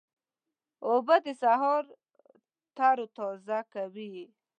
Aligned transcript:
اوبه 0.89 1.15
د 1.25 1.27
سهار 1.41 1.83
تروتازه 2.77 3.59
کوي. 3.73 4.15